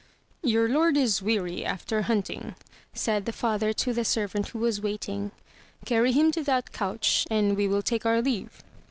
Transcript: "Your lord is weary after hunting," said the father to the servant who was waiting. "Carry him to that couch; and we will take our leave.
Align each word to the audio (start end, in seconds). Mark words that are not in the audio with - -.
"Your 0.41 0.67
lord 0.67 0.97
is 0.97 1.21
weary 1.21 1.63
after 1.63 2.01
hunting," 2.01 2.55
said 2.91 3.27
the 3.27 3.31
father 3.31 3.71
to 3.73 3.93
the 3.93 4.03
servant 4.03 4.47
who 4.47 4.57
was 4.57 4.81
waiting. 4.81 5.31
"Carry 5.85 6.11
him 6.11 6.31
to 6.31 6.43
that 6.43 6.71
couch; 6.71 7.27
and 7.29 7.55
we 7.55 7.67
will 7.67 7.83
take 7.83 8.03
our 8.03 8.19
leave. 8.19 8.63